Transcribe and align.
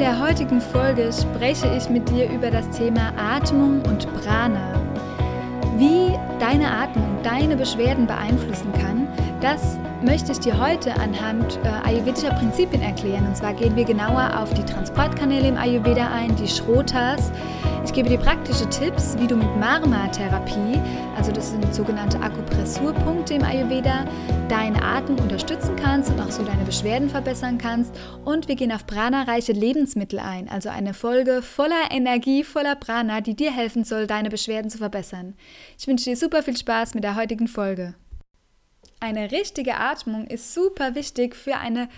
In 0.00 0.06
der 0.06 0.18
heutigen 0.18 0.62
Folge 0.62 1.10
spreche 1.12 1.70
ich 1.76 1.90
mit 1.90 2.08
dir 2.08 2.26
über 2.30 2.50
das 2.50 2.70
Thema 2.70 3.12
Atmung 3.18 3.82
und 3.82 4.08
Prana. 4.14 4.80
Wie 5.76 6.18
deine 6.38 6.70
Atmung 6.70 7.18
deine 7.22 7.54
Beschwerden 7.54 8.06
beeinflussen 8.06 8.72
kann, 8.72 9.06
das 9.42 9.78
möchte 10.02 10.32
ich 10.32 10.40
dir 10.40 10.58
heute 10.58 10.94
anhand 10.94 11.58
äh, 11.64 11.86
ayurvedischer 11.86 12.30
Prinzipien 12.30 12.80
erklären. 12.80 13.26
Und 13.26 13.36
zwar 13.36 13.52
gehen 13.52 13.76
wir 13.76 13.84
genauer 13.84 14.30
auf 14.40 14.54
die 14.54 14.64
Transportkanäle 14.64 15.48
im 15.48 15.58
Ayurveda 15.58 16.08
ein, 16.10 16.34
die 16.34 16.48
Shrotas. 16.48 17.30
Ich 17.84 17.92
gebe 17.92 18.08
dir 18.08 18.18
praktische 18.18 18.66
Tipps, 18.70 19.18
wie 19.18 19.26
du 19.26 19.36
mit 19.36 19.54
Marma-Therapie, 19.58 20.80
also 21.18 21.30
das 21.30 21.50
sind 21.50 21.74
sogenannte 21.74 22.18
Akupressurpunkte 22.22 23.34
im 23.34 23.44
Ayurveda, 23.44 24.06
deinen 24.50 24.82
Atem 24.82 25.16
unterstützen 25.20 25.76
kannst 25.76 26.10
und 26.10 26.18
auch 26.18 26.32
so 26.32 26.42
deine 26.42 26.64
Beschwerden 26.64 27.08
verbessern 27.08 27.56
kannst. 27.56 27.94
Und 28.24 28.48
wir 28.48 28.56
gehen 28.56 28.72
auf 28.72 28.84
prana-reiche 28.84 29.52
Lebensmittel 29.52 30.18
ein, 30.18 30.48
also 30.48 30.70
eine 30.70 30.92
Folge 30.92 31.40
voller 31.40 31.92
Energie, 31.92 32.42
voller 32.42 32.74
Prana, 32.74 33.20
die 33.20 33.36
dir 33.36 33.52
helfen 33.52 33.84
soll, 33.84 34.08
deine 34.08 34.28
Beschwerden 34.28 34.68
zu 34.68 34.78
verbessern. 34.78 35.36
Ich 35.78 35.86
wünsche 35.86 36.06
dir 36.06 36.16
super 36.16 36.42
viel 36.42 36.56
Spaß 36.56 36.94
mit 36.94 37.04
der 37.04 37.14
heutigen 37.14 37.46
Folge. 37.46 37.94
Eine 38.98 39.30
richtige 39.30 39.76
Atmung 39.76 40.26
ist 40.26 40.52
super 40.52 40.96
wichtig 40.96 41.36
für 41.36 41.56
eine 41.56 41.88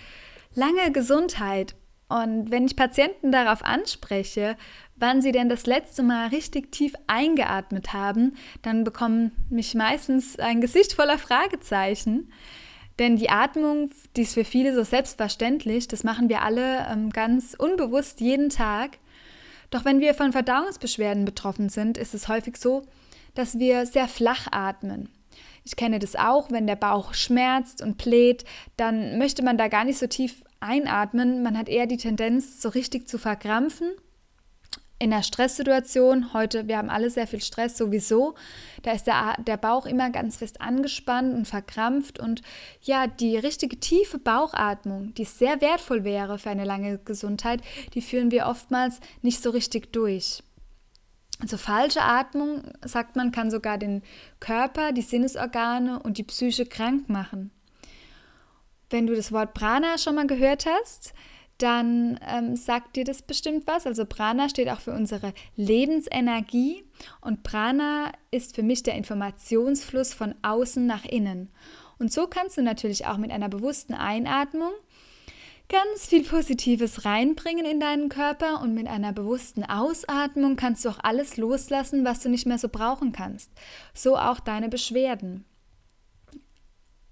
lange 0.53 0.91
Gesundheit. 0.91 1.73
Und 2.07 2.51
wenn 2.51 2.67
ich 2.67 2.75
Patienten 2.75 3.31
darauf 3.31 3.63
anspreche, 3.63 4.57
wann 5.03 5.21
sie 5.21 5.33
denn 5.33 5.49
das 5.49 5.65
letzte 5.65 6.01
Mal 6.01 6.29
richtig 6.29 6.71
tief 6.71 6.93
eingeatmet 7.07 7.91
haben, 7.91 8.37
dann 8.61 8.85
bekommen 8.85 9.33
mich 9.49 9.75
meistens 9.75 10.39
ein 10.39 10.61
Gesicht 10.61 10.93
voller 10.93 11.17
Fragezeichen. 11.17 12.31
Denn 12.99 13.17
die 13.17 13.29
Atmung, 13.29 13.89
die 14.15 14.21
ist 14.21 14.35
für 14.35 14.45
viele 14.45 14.73
so 14.73 14.83
selbstverständlich, 14.83 15.89
das 15.89 16.05
machen 16.05 16.29
wir 16.29 16.41
alle 16.41 16.87
ähm, 16.89 17.09
ganz 17.09 17.53
unbewusst 17.53 18.21
jeden 18.21 18.47
Tag. 18.49 18.97
Doch 19.71 19.83
wenn 19.83 19.99
wir 19.99 20.13
von 20.13 20.31
Verdauungsbeschwerden 20.31 21.25
betroffen 21.25 21.67
sind, 21.67 21.97
ist 21.97 22.13
es 22.13 22.29
häufig 22.29 22.55
so, 22.55 22.83
dass 23.35 23.59
wir 23.59 23.85
sehr 23.85 24.07
flach 24.07 24.47
atmen. 24.51 25.09
Ich 25.65 25.75
kenne 25.75 25.99
das 25.99 26.15
auch, 26.15 26.49
wenn 26.49 26.65
der 26.65 26.77
Bauch 26.77 27.13
schmerzt 27.13 27.81
und 27.81 27.97
bläht, 27.97 28.45
dann 28.77 29.17
möchte 29.17 29.43
man 29.43 29.57
da 29.57 29.67
gar 29.67 29.83
nicht 29.83 29.99
so 29.99 30.07
tief 30.07 30.45
einatmen. 30.61 31.43
Man 31.43 31.57
hat 31.57 31.67
eher 31.67 31.87
die 31.87 31.97
Tendenz, 31.97 32.61
so 32.61 32.69
richtig 32.69 33.09
zu 33.09 33.17
verkrampfen. 33.17 33.91
In 35.03 35.09
der 35.09 35.21
Stresssituation, 35.21 36.31
heute, 36.31 36.69
wir 36.69 36.77
haben 36.77 36.89
alle 36.89 37.09
sehr 37.09 37.27
viel 37.27 37.41
Stress 37.41 37.77
sowieso, 37.77 38.35
da 38.83 38.93
ist 38.93 39.05
der, 39.05 39.35
der 39.45 39.57
Bauch 39.57 39.85
immer 39.85 40.09
ganz 40.11 40.37
fest 40.37 40.61
angespannt 40.61 41.35
und 41.35 41.45
verkrampft. 41.45 42.19
Und 42.19 42.41
ja, 42.81 43.07
die 43.07 43.35
richtige 43.35 43.77
tiefe 43.81 44.17
Bauchatmung, 44.17 45.13
die 45.15 45.25
sehr 45.25 45.59
wertvoll 45.59 46.05
wäre 46.05 46.39
für 46.39 46.51
eine 46.51 46.63
lange 46.63 46.99
Gesundheit, 46.99 47.61
die 47.95 48.01
führen 48.01 48.31
wir 48.31 48.45
oftmals 48.45 49.01
nicht 49.21 49.43
so 49.43 49.49
richtig 49.49 49.91
durch. 49.91 50.41
Also 51.41 51.57
falsche 51.57 52.03
Atmung, 52.03 52.63
sagt 52.85 53.17
man, 53.17 53.33
kann 53.33 53.51
sogar 53.51 53.77
den 53.77 54.03
Körper, 54.39 54.93
die 54.93 55.01
Sinnesorgane 55.01 56.01
und 56.01 56.17
die 56.17 56.23
Psyche 56.23 56.65
krank 56.65 57.09
machen. 57.09 57.51
Wenn 58.89 59.07
du 59.07 59.15
das 59.15 59.33
Wort 59.33 59.53
Prana 59.53 59.97
schon 59.97 60.15
mal 60.15 60.27
gehört 60.27 60.65
hast, 60.65 61.13
dann 61.63 62.19
ähm, 62.27 62.57
sagt 62.57 62.97
dir 62.97 63.05
das 63.05 63.21
bestimmt 63.21 63.65
was. 63.67 63.87
Also 63.87 64.05
Prana 64.05 64.49
steht 64.49 64.69
auch 64.69 64.81
für 64.81 64.91
unsere 64.91 65.33
Lebensenergie 65.55 66.83
und 67.21 67.43
Prana 67.43 68.11
ist 68.31 68.55
für 68.55 68.63
mich 68.63 68.83
der 68.83 68.95
Informationsfluss 68.95 70.13
von 70.13 70.35
außen 70.41 70.85
nach 70.85 71.05
innen. 71.05 71.49
Und 71.99 72.11
so 72.11 72.27
kannst 72.27 72.57
du 72.57 72.61
natürlich 72.61 73.05
auch 73.05 73.17
mit 73.17 73.31
einer 73.31 73.47
bewussten 73.47 73.93
Einatmung 73.93 74.71
ganz 75.69 76.05
viel 76.05 76.23
Positives 76.23 77.05
reinbringen 77.05 77.65
in 77.65 77.79
deinen 77.79 78.09
Körper 78.09 78.61
und 78.61 78.73
mit 78.73 78.87
einer 78.87 79.13
bewussten 79.13 79.63
Ausatmung 79.63 80.57
kannst 80.57 80.83
du 80.83 80.89
auch 80.89 80.99
alles 81.01 81.37
loslassen, 81.37 82.03
was 82.03 82.19
du 82.19 82.29
nicht 82.29 82.45
mehr 82.45 82.59
so 82.59 82.67
brauchen 82.67 83.13
kannst. 83.13 83.51
So 83.93 84.17
auch 84.17 84.41
deine 84.41 84.67
Beschwerden. 84.67 85.45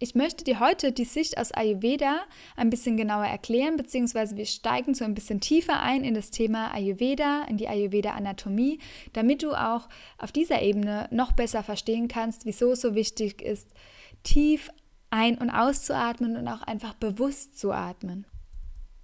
Ich 0.03 0.15
möchte 0.15 0.43
dir 0.43 0.59
heute 0.59 0.91
die 0.91 1.05
Sicht 1.05 1.37
aus 1.37 1.51
Ayurveda 1.51 2.21
ein 2.55 2.71
bisschen 2.71 2.97
genauer 2.97 3.27
erklären, 3.27 3.77
beziehungsweise 3.77 4.35
wir 4.35 4.47
steigen 4.47 4.95
so 4.95 5.05
ein 5.05 5.13
bisschen 5.13 5.41
tiefer 5.41 5.79
ein 5.79 6.03
in 6.03 6.15
das 6.15 6.31
Thema 6.31 6.73
Ayurveda, 6.73 7.43
in 7.47 7.57
die 7.57 7.67
Ayurveda-Anatomie, 7.67 8.79
damit 9.13 9.43
du 9.43 9.53
auch 9.53 9.87
auf 10.17 10.31
dieser 10.31 10.63
Ebene 10.63 11.07
noch 11.11 11.33
besser 11.33 11.61
verstehen 11.61 12.07
kannst, 12.07 12.47
wieso 12.47 12.71
es 12.71 12.81
so 12.81 12.95
wichtig 12.95 13.43
ist, 13.43 13.67
tief 14.23 14.71
ein- 15.11 15.37
und 15.37 15.51
auszuatmen 15.51 16.35
und 16.35 16.47
auch 16.47 16.63
einfach 16.63 16.95
bewusst 16.95 17.59
zu 17.59 17.71
atmen. 17.71 18.25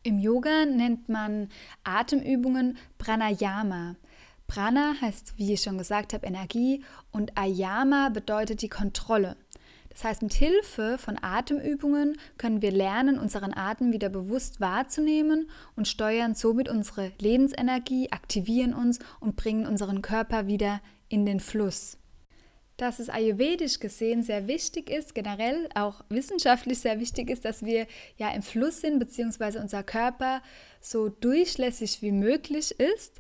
Im 0.02 0.18
Yoga 0.18 0.66
nennt 0.66 1.10
man 1.10 1.50
Atemübungen 1.84 2.76
Pranayama. 2.98 3.98
Prana 4.48 4.94
heißt, 5.02 5.34
wie 5.38 5.54
ich 5.54 5.62
schon 5.62 5.78
gesagt 5.78 6.14
habe, 6.14 6.26
Energie 6.26 6.84
und 7.12 7.38
Ayama 7.38 8.10
bedeutet 8.10 8.62
die 8.62 8.70
Kontrolle. 8.70 9.36
Das 9.98 10.04
heißt, 10.04 10.22
mit 10.22 10.36
Hilfe 10.36 11.00
von 11.00 11.18
Atemübungen 11.20 12.20
können 12.38 12.62
wir 12.62 12.70
lernen, 12.70 13.18
unseren 13.18 13.52
Atem 13.52 13.92
wieder 13.92 14.10
bewusst 14.10 14.62
wahrzunehmen 14.62 15.50
und 15.76 15.88
steuern 15.88 16.36
somit 16.36 16.70
unsere 16.70 17.14
Lebensenergie, 17.18 18.12
aktivieren 18.12 18.76
uns 18.76 19.00
und 19.20 19.38
bringen 19.38 19.66
unseren 19.66 20.04
Körper 20.04 20.46
wieder 20.46 20.82
in 21.10 21.26
den 21.26 21.40
Fluss 21.40 21.98
dass 22.78 23.00
es 23.00 23.10
ayurvedisch 23.10 23.80
gesehen 23.80 24.22
sehr 24.22 24.48
wichtig 24.48 24.90
ist, 24.90 25.16
generell 25.16 25.68
auch 25.74 26.02
wissenschaftlich 26.10 26.80
sehr 26.80 27.00
wichtig 27.00 27.30
ist, 27.30 27.44
dass 27.44 27.66
wir 27.66 27.88
ja 28.18 28.30
im 28.30 28.44
Fluss 28.44 28.82
sind, 28.82 29.00
beziehungsweise 29.00 29.60
unser 29.60 29.84
Körper 29.84 30.42
so 30.80 31.10
durchlässig 31.10 32.04
wie 32.04 32.12
möglich 32.12 32.80
ist. 32.80 33.20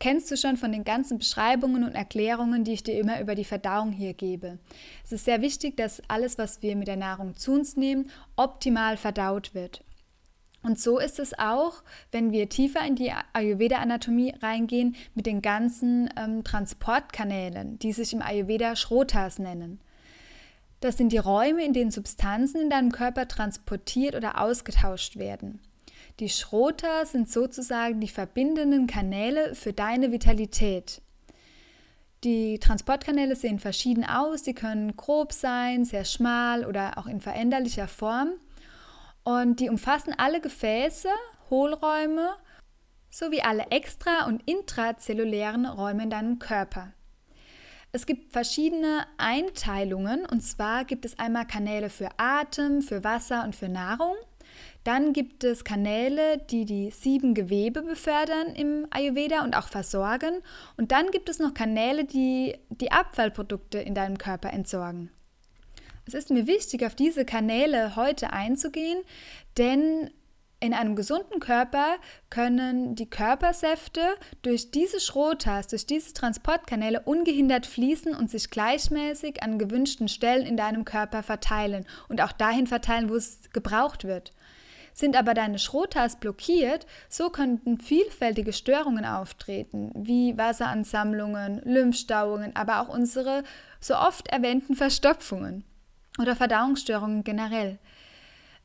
Kennst 0.00 0.30
du 0.30 0.36
schon 0.36 0.56
von 0.56 0.72
den 0.72 0.82
ganzen 0.82 1.18
Beschreibungen 1.18 1.84
und 1.84 1.94
Erklärungen, 1.94 2.64
die 2.64 2.72
ich 2.72 2.82
dir 2.82 2.98
immer 2.98 3.20
über 3.20 3.36
die 3.36 3.44
Verdauung 3.44 3.92
hier 3.92 4.12
gebe. 4.12 4.58
Es 5.04 5.12
ist 5.12 5.24
sehr 5.24 5.40
wichtig, 5.40 5.76
dass 5.76 6.02
alles, 6.08 6.36
was 6.36 6.62
wir 6.62 6.74
mit 6.74 6.88
der 6.88 6.96
Nahrung 6.96 7.36
zu 7.36 7.52
uns 7.52 7.76
nehmen, 7.76 8.10
optimal 8.34 8.96
verdaut 8.96 9.54
wird. 9.54 9.85
Und 10.66 10.80
so 10.80 10.98
ist 10.98 11.20
es 11.20 11.38
auch, 11.38 11.84
wenn 12.10 12.32
wir 12.32 12.48
tiefer 12.48 12.84
in 12.84 12.96
die 12.96 13.12
Ayurveda-Anatomie 13.34 14.34
reingehen, 14.42 14.96
mit 15.14 15.24
den 15.24 15.40
ganzen 15.40 16.10
ähm, 16.16 16.42
Transportkanälen, 16.42 17.78
die 17.78 17.92
sich 17.92 18.12
im 18.12 18.20
Ayurveda 18.20 18.74
Shrotas 18.74 19.38
nennen. 19.38 19.78
Das 20.80 20.96
sind 20.96 21.12
die 21.12 21.18
Räume, 21.18 21.64
in 21.64 21.72
denen 21.72 21.92
Substanzen 21.92 22.62
in 22.62 22.68
deinem 22.68 22.90
Körper 22.90 23.28
transportiert 23.28 24.16
oder 24.16 24.40
ausgetauscht 24.40 25.18
werden. 25.18 25.60
Die 26.18 26.28
Schrota 26.28 27.06
sind 27.06 27.30
sozusagen 27.30 28.00
die 28.00 28.08
verbindenden 28.08 28.88
Kanäle 28.88 29.54
für 29.54 29.72
deine 29.72 30.10
Vitalität. 30.10 31.00
Die 32.24 32.58
Transportkanäle 32.58 33.36
sehen 33.36 33.60
verschieden 33.60 34.04
aus, 34.04 34.42
sie 34.42 34.54
können 34.54 34.96
grob 34.96 35.32
sein, 35.32 35.84
sehr 35.84 36.04
schmal 36.04 36.64
oder 36.66 36.98
auch 36.98 37.06
in 37.06 37.20
veränderlicher 37.20 37.86
Form. 37.86 38.30
Und 39.26 39.58
die 39.58 39.70
umfassen 39.70 40.14
alle 40.16 40.40
Gefäße, 40.40 41.08
Hohlräume 41.50 42.36
sowie 43.10 43.40
alle 43.40 43.64
extra- 43.70 44.26
und 44.26 44.48
intrazellulären 44.48 45.66
Räume 45.66 46.04
in 46.04 46.10
deinem 46.10 46.38
Körper. 46.38 46.92
Es 47.90 48.06
gibt 48.06 48.30
verschiedene 48.30 49.04
Einteilungen 49.18 50.24
und 50.26 50.42
zwar 50.42 50.84
gibt 50.84 51.04
es 51.04 51.18
einmal 51.18 51.44
Kanäle 51.44 51.90
für 51.90 52.08
Atem, 52.18 52.82
für 52.82 53.02
Wasser 53.02 53.42
und 53.42 53.56
für 53.56 53.68
Nahrung. 53.68 54.14
Dann 54.84 55.12
gibt 55.12 55.42
es 55.42 55.64
Kanäle, 55.64 56.38
die 56.48 56.64
die 56.64 56.92
sieben 56.92 57.34
Gewebe 57.34 57.82
befördern 57.82 58.54
im 58.54 58.86
Ayurveda 58.90 59.42
und 59.42 59.56
auch 59.56 59.66
versorgen. 59.66 60.40
Und 60.76 60.92
dann 60.92 61.10
gibt 61.10 61.28
es 61.28 61.40
noch 61.40 61.52
Kanäle, 61.52 62.04
die 62.04 62.56
die 62.68 62.92
Abfallprodukte 62.92 63.78
in 63.78 63.96
deinem 63.96 64.18
Körper 64.18 64.52
entsorgen. 64.52 65.10
Es 66.06 66.14
ist 66.14 66.30
mir 66.30 66.46
wichtig, 66.46 66.86
auf 66.86 66.94
diese 66.94 67.24
Kanäle 67.24 67.96
heute 67.96 68.32
einzugehen, 68.32 69.02
denn 69.58 70.08
in 70.60 70.72
einem 70.72 70.94
gesunden 70.94 71.40
Körper 71.40 71.96
können 72.30 72.94
die 72.94 73.10
Körpersäfte 73.10 74.00
durch 74.42 74.70
diese 74.70 75.00
Schrotas, 75.00 75.66
durch 75.66 75.84
diese 75.84 76.14
Transportkanäle 76.14 77.00
ungehindert 77.00 77.66
fließen 77.66 78.14
und 78.14 78.30
sich 78.30 78.50
gleichmäßig 78.50 79.42
an 79.42 79.58
gewünschten 79.58 80.06
Stellen 80.06 80.46
in 80.46 80.56
deinem 80.56 80.84
Körper 80.84 81.24
verteilen 81.24 81.84
und 82.08 82.22
auch 82.22 82.32
dahin 82.32 82.68
verteilen, 82.68 83.10
wo 83.10 83.16
es 83.16 83.40
gebraucht 83.52 84.04
wird. 84.04 84.32
Sind 84.94 85.16
aber 85.16 85.34
deine 85.34 85.58
Schrotas 85.58 86.20
blockiert, 86.20 86.86
so 87.08 87.30
könnten 87.30 87.78
vielfältige 87.78 88.52
Störungen 88.52 89.04
auftreten, 89.04 89.90
wie 89.94 90.38
Wasseransammlungen, 90.38 91.60
Lymphstauungen, 91.64 92.54
aber 92.54 92.80
auch 92.80 92.88
unsere 92.88 93.42
so 93.80 93.96
oft 93.96 94.28
erwähnten 94.28 94.74
Verstopfungen 94.74 95.64
oder 96.18 96.36
Verdauungsstörungen 96.36 97.24
generell. 97.24 97.78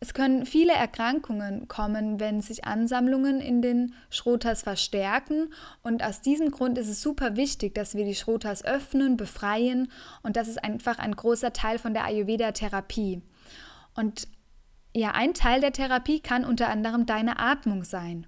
Es 0.03 0.15
können 0.15 0.47
viele 0.47 0.73
Erkrankungen 0.73 1.67
kommen, 1.67 2.19
wenn 2.19 2.41
sich 2.41 2.65
Ansammlungen 2.65 3.39
in 3.39 3.61
den 3.61 3.93
Schrotas 4.09 4.63
verstärken. 4.63 5.53
Und 5.83 6.03
aus 6.03 6.21
diesem 6.21 6.49
Grund 6.49 6.79
ist 6.79 6.87
es 6.87 7.03
super 7.03 7.35
wichtig, 7.35 7.75
dass 7.75 7.93
wir 7.93 8.03
die 8.03 8.15
Schrotas 8.15 8.65
öffnen, 8.65 9.15
befreien. 9.15 9.91
Und 10.23 10.37
das 10.37 10.47
ist 10.47 10.63
einfach 10.63 10.97
ein 10.97 11.15
großer 11.15 11.53
Teil 11.53 11.77
von 11.77 11.93
der 11.93 12.05
Ayurveda-Therapie. 12.05 13.21
Und 13.93 14.27
ja, 14.95 15.11
ein 15.11 15.35
Teil 15.35 15.61
der 15.61 15.71
Therapie 15.71 16.19
kann 16.19 16.45
unter 16.45 16.69
anderem 16.69 17.05
deine 17.05 17.37
Atmung 17.37 17.83
sein. 17.83 18.25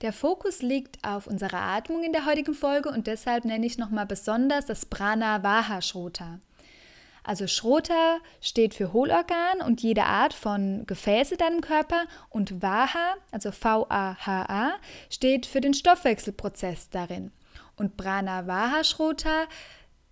Der 0.00 0.14
Fokus 0.14 0.62
liegt 0.62 1.04
auf 1.06 1.26
unserer 1.26 1.60
Atmung 1.60 2.04
in 2.04 2.12
der 2.12 2.24
heutigen 2.24 2.54
Folge 2.54 2.88
und 2.88 3.06
deshalb 3.06 3.44
nenne 3.44 3.66
ich 3.66 3.76
nochmal 3.76 4.06
besonders 4.06 4.64
das 4.64 4.86
Prana 4.86 5.42
Vaha 5.42 5.82
Shrota. 5.82 6.40
Also 7.22 7.46
Schrota 7.46 8.18
steht 8.40 8.74
für 8.74 8.92
Hohlorgan 8.92 9.60
und 9.64 9.82
jede 9.82 10.04
Art 10.04 10.34
von 10.34 10.84
Gefäße 10.86 11.36
deinem 11.36 11.60
Körper 11.60 12.04
und 12.28 12.62
Vaha, 12.62 13.14
also 13.30 13.52
V-A-H-A, 13.52 14.72
steht 15.10 15.46
für 15.46 15.60
den 15.60 15.74
Stoffwechselprozess 15.74 16.90
darin. 16.90 17.32
Und 17.76 17.96
Prana 17.96 18.46
Vaha 18.46 18.84
Schrota 18.84 19.46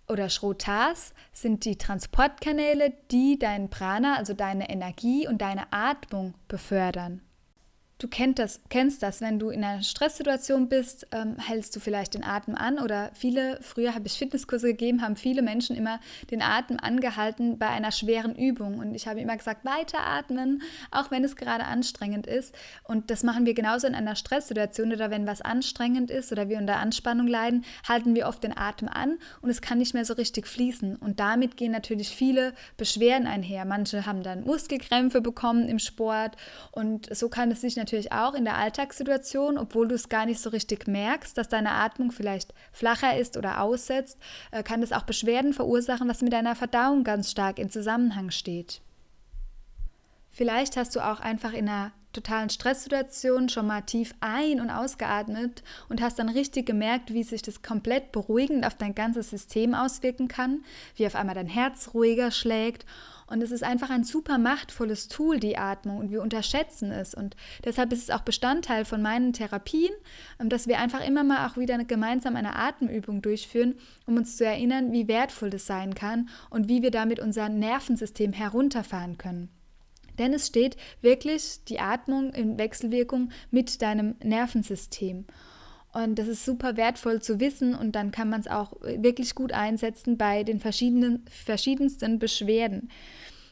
oder 0.07 0.29
Schrotas 0.29 1.13
sind 1.31 1.65
die 1.65 1.77
Transportkanäle, 1.77 2.93
die 3.11 3.37
dein 3.37 3.69
Prana, 3.69 4.15
also 4.15 4.33
deine 4.33 4.69
Energie 4.69 5.27
und 5.27 5.39
deine 5.41 5.71
Atmung 5.71 6.33
befördern. 6.47 7.21
Du 8.01 8.07
kennst 8.07 8.39
das, 8.39 8.61
kennst 8.69 9.03
das, 9.03 9.19
wenn 9.19 9.39
du 9.39 9.49
in 9.49 9.61
einer 9.61 9.83
Stresssituation 9.83 10.69
bist, 10.69 11.05
ähm, 11.11 11.35
hältst 11.37 11.75
du 11.75 11.81
vielleicht 11.81 12.13
den 12.13 12.23
Atem 12.23 12.55
an 12.55 12.79
oder 12.79 13.11
viele, 13.13 13.59
früher 13.61 13.93
habe 13.93 14.07
ich 14.07 14.13
Fitnesskurse 14.13 14.67
gegeben, 14.67 15.01
haben 15.01 15.17
viele 15.17 15.41
Menschen 15.41 15.75
immer 15.75 15.99
den 16.31 16.41
Atem 16.41 16.77
angehalten 16.79 17.59
bei 17.59 17.67
einer 17.67 17.91
schweren 17.91 18.35
Übung. 18.35 18.79
Und 18.79 18.95
ich 18.95 19.05
habe 19.05 19.19
immer 19.19 19.35
gesagt, 19.35 19.65
weiter 19.65 19.99
atmen, 19.99 20.61
auch 20.91 21.11
wenn 21.11 21.25
es 21.25 21.35
gerade 21.35 21.65
anstrengend 21.65 22.25
ist. 22.25 22.55
Und 22.85 23.11
das 23.11 23.23
machen 23.23 23.45
wir 23.45 23.53
genauso 23.53 23.85
in 23.85 23.95
einer 23.95 24.15
Stresssituation 24.15 24.93
oder 24.93 25.11
wenn 25.11 25.27
was 25.27 25.41
anstrengend 25.41 26.09
ist 26.09 26.31
oder 26.31 26.47
wir 26.47 26.57
unter 26.57 26.77
Anspannung 26.77 27.27
leiden, 27.27 27.65
halten 27.85 28.15
wir 28.15 28.29
oft 28.29 28.41
den 28.45 28.57
Atem 28.57 28.87
an 28.87 29.17
und 29.41 29.49
es 29.49 29.59
kann 29.61 29.77
nicht 29.77 29.93
mehr 29.93 30.05
so 30.05 30.13
richtig 30.13 30.47
fließen. 30.47 30.95
Und 30.95 31.19
damit 31.19 31.57
gehen 31.57 31.73
natürlich 31.73 32.15
viele 32.15 32.53
Beschwerden 32.77 33.27
einher. 33.27 33.65
Manche 33.65 34.05
haben 34.05 34.23
dann 34.23 34.45
Muskelkrämpfe 34.45 35.19
bekommen 35.19 35.67
im 35.67 35.79
Sport 35.79 36.37
und 36.71 37.13
so 37.13 37.27
kann 37.27 37.51
es 37.51 37.59
sich 37.59 37.75
natürlich 37.75 37.88
natürlich 37.89 38.11
auch 38.11 38.35
in 38.35 38.45
der 38.45 38.55
Alltagssituation, 38.57 39.57
obwohl 39.57 39.87
du 39.87 39.95
es 39.95 40.09
gar 40.09 40.27
nicht 40.27 40.39
so 40.39 40.51
richtig 40.51 40.87
merkst, 40.87 41.35
dass 41.35 41.49
deine 41.49 41.71
Atmung 41.71 42.11
vielleicht 42.11 42.53
flacher 42.71 43.17
ist 43.17 43.35
oder 43.35 43.61
aussetzt, 43.61 44.19
äh, 44.51 44.61
kann 44.61 44.81
das 44.81 44.91
auch 44.91 45.03
Beschwerden 45.03 45.53
verursachen, 45.53 46.07
was 46.07 46.21
mit 46.21 46.31
deiner 46.31 46.55
Verdauung 46.55 47.03
ganz 47.03 47.31
stark 47.31 47.57
in 47.57 47.71
Zusammenhang 47.71 48.29
steht. 48.29 48.81
Vielleicht 50.29 50.77
hast 50.77 50.95
du 50.95 50.99
auch 50.99 51.19
einfach 51.19 51.53
in 51.53 51.67
einer 51.67 51.91
totalen 52.13 52.49
Stresssituation 52.49 53.49
schon 53.49 53.67
mal 53.67 53.81
tief 53.81 54.13
ein- 54.19 54.61
und 54.61 54.69
ausgeatmet 54.69 55.63
und 55.89 56.01
hast 56.01 56.19
dann 56.19 56.29
richtig 56.29 56.65
gemerkt, 56.65 57.13
wie 57.13 57.23
sich 57.23 57.41
das 57.41 57.61
komplett 57.61 58.11
beruhigend 58.11 58.65
auf 58.65 58.75
dein 58.75 58.95
ganzes 58.95 59.29
System 59.29 59.73
auswirken 59.73 60.27
kann, 60.27 60.63
wie 60.95 61.05
auf 61.05 61.15
einmal 61.15 61.35
dein 61.35 61.47
Herz 61.47 61.91
ruhiger 61.93 62.31
schlägt 62.31 62.85
und 63.29 63.43
es 63.43 63.51
ist 63.51 63.63
einfach 63.63 63.91
ein 63.91 64.03
super 64.03 64.37
machtvolles 64.39 65.07
Tool, 65.07 65.39
die 65.39 65.57
Atmung, 65.57 65.99
und 65.99 66.11
wir 66.11 66.21
unterschätzen 66.21 66.91
es. 66.91 67.13
Und 67.13 67.35
deshalb 67.63 67.93
ist 67.93 68.03
es 68.03 68.09
auch 68.09 68.21
Bestandteil 68.21 68.85
von 68.85 69.01
meinen 69.01 69.33
Therapien, 69.33 69.91
ähm, 70.39 70.49
dass 70.49 70.67
wir 70.67 70.79
einfach 70.79 71.05
immer 71.05 71.23
mal 71.23 71.47
auch 71.47 71.57
wieder 71.57 71.77
gemeinsam 71.83 72.35
eine 72.35 72.55
Atemübung 72.55 73.21
durchführen, 73.21 73.75
um 74.07 74.17
uns 74.17 74.37
zu 74.37 74.45
erinnern, 74.45 74.91
wie 74.91 75.07
wertvoll 75.07 75.51
das 75.51 75.67
sein 75.67 75.93
kann 75.93 76.29
und 76.49 76.67
wie 76.69 76.81
wir 76.81 76.91
damit 76.91 77.19
unser 77.19 77.49
Nervensystem 77.49 78.33
herunterfahren 78.33 79.17
können. 79.17 79.49
Denn 80.19 80.33
es 80.33 80.47
steht 80.47 80.77
wirklich 81.01 81.63
die 81.67 81.79
Atmung 81.79 82.31
in 82.33 82.59
Wechselwirkung 82.59 83.31
mit 83.49 83.81
deinem 83.81 84.15
Nervensystem. 84.23 85.25
Und 85.91 86.19
das 86.19 86.27
ist 86.27 86.45
super 86.45 86.77
wertvoll 86.77 87.21
zu 87.21 87.39
wissen 87.39 87.73
und 87.73 87.93
dann 87.93 88.11
kann 88.11 88.29
man 88.29 88.41
es 88.41 88.47
auch 88.47 88.73
wirklich 88.81 89.33
gut 89.33 89.53
einsetzen 89.53 90.17
bei 90.17 90.43
den 90.43 90.59
verschiedenen, 90.59 91.25
verschiedensten 91.29 92.19
Beschwerden. 92.19 92.91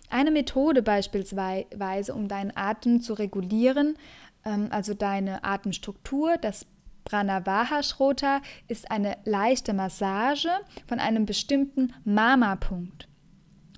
Eine 0.10 0.32
Methode 0.32 0.84
beispielsweise, 0.84 2.14
um 2.14 2.28
deinen 2.28 2.56
Atem 2.56 3.02
zu 3.02 3.14
regulieren, 3.14 3.98
ähm, 4.46 4.68
also 4.70 4.94
deine 4.94 5.44
Atemstruktur, 5.44 6.38
das 6.38 6.68
Pranavaha 7.06 7.82
Shrota, 7.84 8.42
ist 8.68 8.92
eine 8.92 9.18
leichte 9.26 9.74
Massage 9.74 10.52
von 10.88 11.00
einem 11.00 11.26
bestimmten 11.26 11.94
Mama-Punkt. 12.06 13.08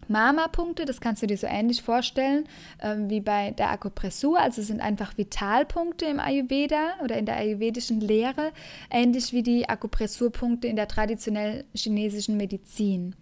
Mama-Punkte, 0.10 0.86
das 0.86 1.00
kannst 1.02 1.22
du 1.22 1.28
dir 1.28 1.38
so 1.38 1.48
ähnlich 1.48 1.82
vorstellen 1.82 2.46
äh, 2.80 2.96
wie 2.98 3.22
bei 3.22 3.52
der 3.52 3.70
Akupressur. 3.70 4.40
Also 4.40 4.62
sind 4.62 4.82
einfach 4.82 5.18
Vitalpunkte 5.18 6.06
im 6.06 6.20
Ayurveda 6.20 6.96
oder 7.04 7.18
in 7.18 7.26
der 7.26 7.38
ayurvedischen 7.38 8.02
Lehre, 8.02 8.52
ähnlich 8.92 9.32
wie 9.34 9.44
die 9.44 9.70
Akupressurpunkte 9.70 10.68
in 10.68 10.76
der 10.76 10.88
traditionellen 10.88 11.64
chinesischen 11.74 12.38
Medizin. 12.38 13.16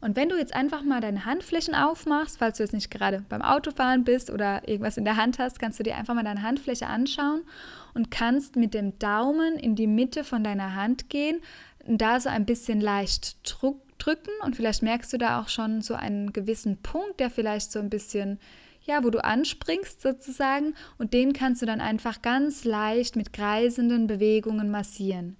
Und 0.00 0.14
wenn 0.16 0.28
du 0.28 0.36
jetzt 0.36 0.54
einfach 0.54 0.82
mal 0.82 1.00
deine 1.00 1.24
Handflächen 1.24 1.74
aufmachst, 1.74 2.38
falls 2.38 2.58
du 2.58 2.62
jetzt 2.62 2.72
nicht 2.72 2.90
gerade 2.90 3.24
beim 3.28 3.42
Autofahren 3.42 4.04
bist 4.04 4.30
oder 4.30 4.68
irgendwas 4.68 4.98
in 4.98 5.04
der 5.04 5.16
Hand 5.16 5.38
hast, 5.38 5.58
kannst 5.58 5.78
du 5.78 5.82
dir 5.82 5.96
einfach 5.96 6.14
mal 6.14 6.24
deine 6.24 6.42
Handfläche 6.42 6.86
anschauen 6.86 7.42
und 7.94 8.10
kannst 8.10 8.56
mit 8.56 8.74
dem 8.74 8.98
Daumen 8.98 9.56
in 9.56 9.74
die 9.74 9.86
Mitte 9.86 10.22
von 10.22 10.44
deiner 10.44 10.74
Hand 10.74 11.08
gehen 11.08 11.40
und 11.86 12.00
da 12.00 12.20
so 12.20 12.28
ein 12.28 12.44
bisschen 12.44 12.80
leicht 12.80 13.38
Druck 13.42 13.85
drücken 14.06 14.30
und 14.42 14.56
vielleicht 14.56 14.82
merkst 14.82 15.12
du 15.12 15.18
da 15.18 15.40
auch 15.40 15.48
schon 15.48 15.82
so 15.82 15.94
einen 15.94 16.32
gewissen 16.32 16.78
Punkt, 16.82 17.20
der 17.20 17.30
vielleicht 17.30 17.72
so 17.72 17.78
ein 17.78 17.90
bisschen, 17.90 18.38
ja, 18.84 19.02
wo 19.02 19.10
du 19.10 19.22
anspringst 19.24 20.00
sozusagen 20.00 20.74
und 20.98 21.12
den 21.12 21.32
kannst 21.32 21.62
du 21.62 21.66
dann 21.66 21.80
einfach 21.80 22.22
ganz 22.22 22.64
leicht 22.64 23.16
mit 23.16 23.32
kreisenden 23.32 24.06
Bewegungen 24.06 24.70
massieren. 24.70 25.36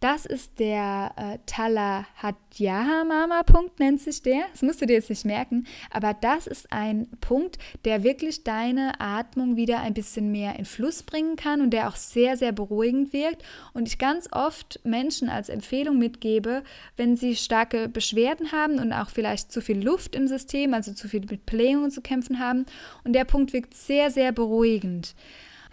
Das 0.00 0.26
ist 0.26 0.58
der 0.58 1.12
äh, 1.16 1.38
Talahatyaha-Mama-Punkt, 1.46 3.80
nennt 3.80 4.02
sich 4.02 4.22
der. 4.22 4.42
Das 4.52 4.60
musst 4.60 4.82
du 4.82 4.86
dir 4.86 4.92
jetzt 4.94 5.08
nicht 5.08 5.24
merken, 5.24 5.66
aber 5.90 6.12
das 6.12 6.46
ist 6.46 6.70
ein 6.70 7.08
Punkt, 7.22 7.56
der 7.86 8.04
wirklich 8.04 8.44
deine 8.44 9.00
Atmung 9.00 9.56
wieder 9.56 9.80
ein 9.80 9.94
bisschen 9.94 10.30
mehr 10.30 10.58
in 10.58 10.66
Fluss 10.66 11.02
bringen 11.02 11.36
kann 11.36 11.62
und 11.62 11.70
der 11.70 11.88
auch 11.88 11.96
sehr, 11.96 12.36
sehr 12.36 12.52
beruhigend 12.52 13.14
wirkt. 13.14 13.42
Und 13.72 13.88
ich 13.88 13.96
ganz 13.96 14.28
oft 14.32 14.80
Menschen 14.84 15.30
als 15.30 15.48
Empfehlung 15.48 15.96
mitgebe, 15.96 16.62
wenn 16.98 17.16
sie 17.16 17.34
starke 17.34 17.88
Beschwerden 17.88 18.52
haben 18.52 18.78
und 18.78 18.92
auch 18.92 19.08
vielleicht 19.08 19.50
zu 19.50 19.62
viel 19.62 19.82
Luft 19.82 20.14
im 20.14 20.28
System, 20.28 20.74
also 20.74 20.92
zu 20.92 21.08
viel 21.08 21.24
mit 21.30 21.46
Blähungen 21.46 21.90
zu 21.90 22.02
kämpfen 22.02 22.38
haben. 22.38 22.66
Und 23.02 23.14
der 23.14 23.24
Punkt 23.24 23.54
wirkt 23.54 23.72
sehr, 23.72 24.10
sehr 24.10 24.32
beruhigend 24.32 25.14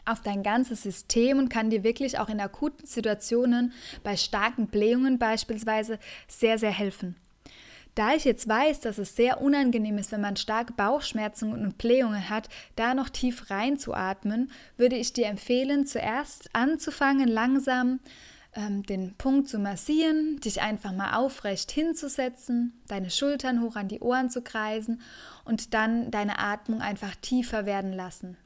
auf 0.06 0.22
dein 0.22 0.44
ganzes 0.44 0.84
System 0.84 1.40
und 1.40 1.50
kann 1.50 1.70
dir 1.70 1.84
wirklich 1.84 2.20
auch 2.20 2.30
in 2.30 2.40
akuten 2.40 2.86
Situationen 2.86 3.74
bei 4.04 4.18
starken 4.18 4.68
Blähungen 4.68 5.18
beispielsweise 5.18 6.00
sehr, 6.28 6.58
sehr 6.58 6.72
helfen. 6.72 7.16
Da 7.96 8.16
ich 8.16 8.24
jetzt 8.24 8.48
weiß, 8.48 8.80
dass 8.80 8.98
es 8.98 9.16
sehr 9.16 9.40
unangenehm 9.40 10.00
ist, 10.00 10.12
wenn 10.12 10.22
man 10.22 10.36
starke 10.36 10.74
Bauchschmerzen 10.74 11.54
und 11.54 11.78
Blähungen 11.78 12.28
hat, 12.28 12.50
da 12.76 12.96
noch 12.96 13.10
tief 13.10 13.52
reinzuatmen, 13.52 14.52
würde 14.78 14.96
ich 14.96 15.14
dir 15.14 15.28
empfehlen, 15.28 15.86
zuerst 15.86 16.50
anzufangen, 16.54 17.28
langsam 17.28 18.00
ähm, 18.56 18.84
den 18.84 19.14
Punkt 19.16 19.48
zu 19.48 19.60
massieren, 19.60 20.40
dich 20.40 20.62
einfach 20.62 20.92
mal 20.92 21.16
aufrecht 21.18 21.72
hinzusetzen, 21.72 22.74
deine 22.88 23.12
Schultern 23.12 23.62
hoch 23.62 23.76
an 23.76 23.90
die 23.90 24.00
Ohren 24.00 24.32
zu 24.32 24.42
kreisen 24.42 25.02
und 25.46 25.76
dann 25.76 26.10
deine 26.10 26.40
Atmung 26.40 26.82
einfach 26.82 27.16
tiefer 27.16 27.68
werden 27.68 27.94
lassen 27.94 28.38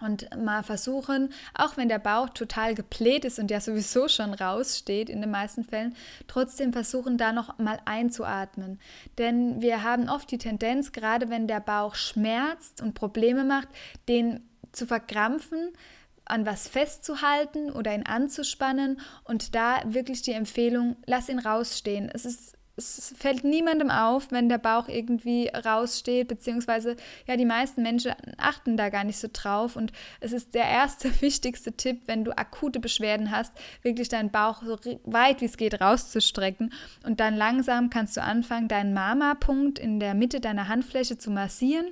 und 0.00 0.28
mal 0.36 0.62
versuchen, 0.62 1.32
auch 1.54 1.76
wenn 1.76 1.88
der 1.88 1.98
Bauch 1.98 2.30
total 2.30 2.74
gebläht 2.74 3.24
ist 3.24 3.38
und 3.38 3.50
ja 3.50 3.60
sowieso 3.60 4.08
schon 4.08 4.34
raussteht 4.34 5.08
in 5.08 5.20
den 5.20 5.30
meisten 5.30 5.64
Fällen, 5.64 5.94
trotzdem 6.26 6.72
versuchen 6.72 7.18
da 7.18 7.32
noch 7.32 7.58
mal 7.58 7.78
einzuatmen. 7.84 8.80
Denn 9.18 9.60
wir 9.60 9.82
haben 9.82 10.08
oft 10.08 10.30
die 10.30 10.38
Tendenz, 10.38 10.92
gerade 10.92 11.30
wenn 11.30 11.46
der 11.46 11.60
Bauch 11.60 11.94
schmerzt 11.94 12.80
und 12.82 12.94
Probleme 12.94 13.44
macht, 13.44 13.68
den 14.08 14.48
zu 14.72 14.86
verkrampfen, 14.86 15.72
an 16.24 16.46
was 16.46 16.68
festzuhalten 16.68 17.70
oder 17.70 17.94
ihn 17.94 18.06
anzuspannen 18.06 19.00
und 19.24 19.54
da 19.54 19.80
wirklich 19.84 20.22
die 20.22 20.32
Empfehlung, 20.32 20.96
lass 21.06 21.28
ihn 21.28 21.40
rausstehen. 21.40 22.08
Es 22.12 22.24
ist 22.24 22.56
es 22.80 23.14
fällt 23.18 23.44
niemandem 23.44 23.90
auf, 23.90 24.32
wenn 24.32 24.48
der 24.48 24.58
Bauch 24.58 24.88
irgendwie 24.88 25.48
raussteht, 25.48 26.28
beziehungsweise 26.28 26.96
ja, 27.26 27.36
die 27.36 27.44
meisten 27.44 27.82
Menschen 27.82 28.12
achten 28.38 28.76
da 28.76 28.88
gar 28.88 29.04
nicht 29.04 29.18
so 29.18 29.28
drauf. 29.32 29.76
Und 29.76 29.92
es 30.20 30.32
ist 30.32 30.54
der 30.54 30.64
erste 30.64 31.20
wichtigste 31.20 31.72
Tipp, 31.72 32.02
wenn 32.06 32.24
du 32.24 32.36
akute 32.36 32.80
Beschwerden 32.80 33.30
hast, 33.30 33.52
wirklich 33.82 34.08
deinen 34.08 34.30
Bauch 34.30 34.62
so 34.62 34.78
weit 35.04 35.40
wie 35.40 35.46
es 35.46 35.56
geht 35.56 35.80
rauszustrecken. 35.80 36.72
Und 37.04 37.20
dann 37.20 37.36
langsam 37.36 37.90
kannst 37.90 38.16
du 38.16 38.22
anfangen, 38.22 38.68
deinen 38.68 38.94
Mama-Punkt 38.94 39.78
in 39.78 40.00
der 40.00 40.14
Mitte 40.14 40.40
deiner 40.40 40.68
Handfläche 40.68 41.18
zu 41.18 41.30
massieren 41.30 41.86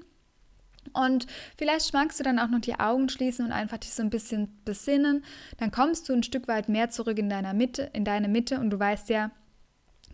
Und 0.93 1.27
vielleicht 1.57 1.93
magst 1.93 2.19
du 2.19 2.25
dann 2.25 2.39
auch 2.39 2.49
noch 2.49 2.61
die 2.61 2.79
Augen 2.79 3.09
schließen 3.09 3.47
und 3.47 3.53
einfach 3.53 3.79
dich 3.79 3.93
so 3.93 4.03
ein 4.03 4.11
bisschen 4.11 4.59
besinnen. 4.65 5.25
Dann 5.59 5.71
kommst 5.71 6.09
du 6.09 6.13
ein 6.13 6.23
Stück 6.23 6.49
weit 6.49 6.69
mehr 6.69 6.91
zurück 6.91 7.19
in 7.19 7.29
deiner 7.29 7.55
Mitte, 7.55 7.91
in 7.93 8.05
deine 8.05 8.29
Mitte 8.29 8.59
und 8.59 8.71
du 8.71 8.79
weißt 8.79 9.09
ja, 9.11 9.31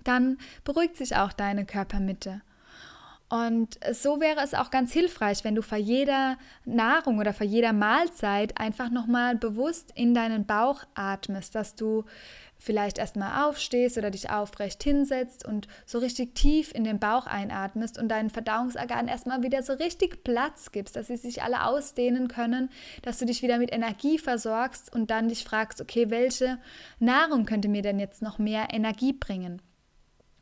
dann 0.04 0.38
beruhigt 0.64 0.96
sich 0.96 1.16
auch 1.16 1.32
deine 1.32 1.64
Körpermitte. 1.64 2.42
Und 3.30 3.78
so 3.92 4.20
wäre 4.20 4.40
es 4.44 4.54
auch 4.54 4.70
ganz 4.70 4.92
hilfreich, 4.92 5.44
wenn 5.44 5.54
du 5.54 5.62
vor 5.62 5.78
jeder 5.78 6.36
Nahrung 6.64 7.18
oder 7.18 7.32
vor 7.32 7.46
jeder 7.46 7.72
Mahlzeit 7.72 8.60
einfach 8.60 8.90
nochmal 8.90 9.34
bewusst 9.34 9.90
in 9.94 10.14
deinen 10.14 10.46
Bauch 10.46 10.84
atmest, 10.94 11.54
dass 11.54 11.74
du 11.74 12.04
vielleicht 12.58 12.98
erstmal 12.98 13.44
aufstehst 13.44 13.98
oder 13.98 14.10
dich 14.10 14.30
aufrecht 14.30 14.82
hinsetzt 14.82 15.44
und 15.44 15.68
so 15.84 15.98
richtig 15.98 16.34
tief 16.34 16.72
in 16.74 16.84
den 16.84 16.98
Bauch 16.98 17.26
einatmest 17.26 17.98
und 17.98 18.08
deinen 18.08 18.30
Verdauungsorganen 18.30 19.08
erstmal 19.08 19.42
wieder 19.42 19.62
so 19.62 19.72
richtig 19.72 20.22
Platz 20.22 20.70
gibst, 20.70 20.94
dass 20.94 21.08
sie 21.08 21.16
sich 21.16 21.42
alle 21.42 21.64
ausdehnen 21.64 22.28
können, 22.28 22.70
dass 23.02 23.18
du 23.18 23.26
dich 23.26 23.42
wieder 23.42 23.58
mit 23.58 23.72
Energie 23.72 24.18
versorgst 24.18 24.94
und 24.94 25.10
dann 25.10 25.28
dich 25.28 25.44
fragst, 25.44 25.80
okay, 25.80 26.10
welche 26.10 26.58
Nahrung 27.00 27.46
könnte 27.46 27.68
mir 27.68 27.82
denn 27.82 27.98
jetzt 27.98 28.22
noch 28.22 28.38
mehr 28.38 28.68
Energie 28.72 29.12
bringen? 29.12 29.60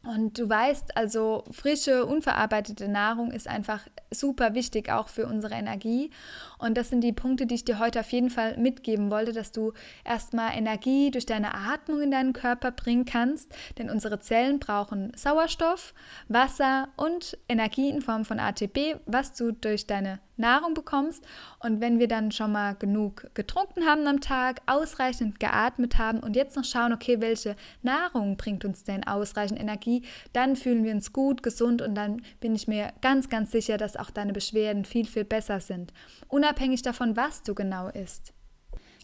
Und 0.04 0.36
du 0.36 0.48
weißt, 0.48 0.96
also 0.96 1.44
frische, 1.52 2.06
unverarbeitete 2.06 2.88
Nahrung 2.88 3.30
ist 3.30 3.46
einfach 3.46 3.86
super 4.10 4.52
wichtig 4.54 4.90
auch 4.90 5.06
für 5.06 5.26
unsere 5.26 5.54
Energie. 5.54 6.10
Und 6.58 6.76
das 6.76 6.88
sind 6.88 7.02
die 7.02 7.12
Punkte, 7.12 7.46
die 7.46 7.54
ich 7.54 7.64
dir 7.64 7.78
heute 7.78 8.00
auf 8.00 8.10
jeden 8.10 8.28
Fall 8.28 8.56
mitgeben 8.56 9.12
wollte, 9.12 9.32
dass 9.32 9.52
du 9.52 9.72
erstmal 10.04 10.56
Energie 10.56 11.12
durch 11.12 11.24
deine 11.24 11.54
Atmung 11.54 12.00
in 12.00 12.10
deinen 12.10 12.32
Körper 12.32 12.72
bringen 12.72 13.04
kannst. 13.04 13.54
Denn 13.78 13.90
unsere 13.90 14.18
Zellen 14.18 14.58
brauchen 14.58 15.12
Sauerstoff, 15.14 15.94
Wasser 16.26 16.88
und 16.96 17.38
Energie 17.48 17.88
in 17.88 18.02
Form 18.02 18.24
von 18.24 18.40
ATP, 18.40 18.96
was 19.06 19.34
du 19.34 19.52
durch 19.52 19.86
deine 19.86 20.18
Nahrung 20.36 20.74
bekommst. 20.74 21.24
Und 21.58 21.80
wenn 21.80 21.98
wir 21.98 22.08
dann 22.08 22.32
schon 22.32 22.52
mal 22.52 22.74
genug 22.74 23.30
getrunken 23.34 23.86
haben 23.86 24.06
am 24.06 24.20
Tag, 24.20 24.60
ausreichend 24.66 25.40
geatmet 25.40 25.98
haben 25.98 26.20
und 26.20 26.36
jetzt 26.36 26.56
noch 26.56 26.64
schauen, 26.64 26.92
okay, 26.92 27.20
welche 27.20 27.56
Nahrung 27.82 28.36
bringt 28.36 28.64
uns 28.64 28.84
denn 28.84 29.06
ausreichend 29.06 29.60
Energie, 29.60 30.02
dann 30.32 30.56
fühlen 30.56 30.84
wir 30.84 30.92
uns 30.92 31.12
gut, 31.12 31.42
gesund 31.42 31.82
und 31.82 31.94
dann 31.94 32.22
bin 32.40 32.54
ich 32.54 32.68
mir 32.68 32.92
ganz, 33.00 33.28
ganz 33.28 33.50
sicher, 33.52 33.76
dass 33.76 33.96
auch 33.96 34.10
deine 34.10 34.32
Beschwerden 34.32 34.84
viel, 34.84 35.06
viel 35.06 35.24
besser 35.24 35.60
sind. 35.60 35.92
Unabhängig 36.28 36.82
davon, 36.82 37.16
was 37.16 37.42
du 37.42 37.54
genau 37.54 37.88
isst. 37.88 38.32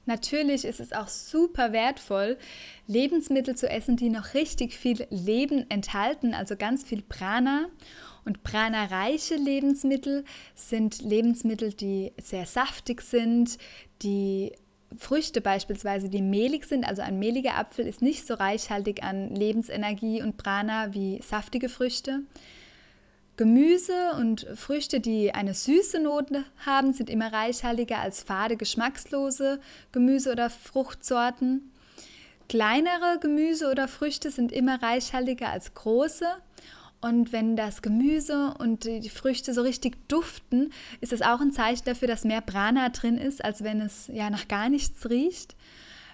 Natürlich 0.08 0.64
ist 0.64 0.80
es 0.80 0.94
auch 0.94 1.08
super 1.08 1.74
wertvoll, 1.74 2.38
Lebensmittel 2.86 3.56
zu 3.56 3.68
essen, 3.68 3.96
die 3.96 4.08
noch 4.08 4.32
richtig 4.32 4.72
viel 4.72 5.06
Leben 5.10 5.68
enthalten, 5.68 6.32
also 6.32 6.56
ganz 6.56 6.82
viel 6.82 7.02
Prana. 7.02 7.66
Und 8.24 8.42
prana-reiche 8.42 9.36
Lebensmittel 9.36 10.24
sind 10.54 11.02
Lebensmittel, 11.02 11.74
die 11.74 12.12
sehr 12.18 12.46
saftig 12.46 13.02
sind, 13.02 13.58
die 14.00 14.52
Früchte 14.96 15.42
beispielsweise, 15.42 16.08
die 16.08 16.22
mehlig 16.22 16.64
sind, 16.64 16.86
also 16.86 17.02
ein 17.02 17.18
mehliger 17.18 17.58
Apfel 17.58 17.86
ist 17.86 18.00
nicht 18.00 18.26
so 18.26 18.32
reichhaltig 18.32 19.02
an 19.02 19.34
Lebensenergie 19.34 20.22
und 20.22 20.38
Prana 20.38 20.94
wie 20.94 21.20
saftige 21.20 21.68
Früchte. 21.68 22.20
Gemüse 23.38 24.14
und 24.18 24.48
Früchte, 24.56 24.98
die 24.98 25.32
eine 25.32 25.54
süße 25.54 26.00
Note 26.00 26.44
haben, 26.66 26.92
sind 26.92 27.08
immer 27.08 27.32
reichhaltiger 27.32 28.00
als 28.00 28.22
fade, 28.22 28.56
geschmackslose 28.56 29.60
Gemüse- 29.92 30.32
oder 30.32 30.50
Fruchtsorten. 30.50 31.72
Kleinere 32.48 33.18
Gemüse 33.20 33.70
oder 33.70 33.86
Früchte 33.86 34.32
sind 34.32 34.50
immer 34.50 34.82
reichhaltiger 34.82 35.50
als 35.50 35.72
große 35.72 36.26
und 37.00 37.32
wenn 37.32 37.54
das 37.54 37.80
Gemüse 37.80 38.54
und 38.58 38.84
die 38.84 39.08
Früchte 39.08 39.54
so 39.54 39.62
richtig 39.62 40.08
duften, 40.08 40.72
ist 41.00 41.12
das 41.12 41.22
auch 41.22 41.40
ein 41.40 41.52
Zeichen 41.52 41.84
dafür, 41.84 42.08
dass 42.08 42.24
mehr 42.24 42.40
Prana 42.40 42.88
drin 42.88 43.18
ist, 43.18 43.44
als 43.44 43.62
wenn 43.62 43.80
es 43.80 44.08
ja 44.08 44.30
nach 44.30 44.48
gar 44.48 44.68
nichts 44.68 45.08
riecht. 45.08 45.54